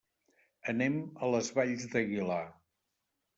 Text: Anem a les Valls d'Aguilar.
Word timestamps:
Anem 0.71 0.97
a 1.01 1.29
les 1.33 1.51
Valls 1.59 1.85
d'Aguilar. 1.93 2.41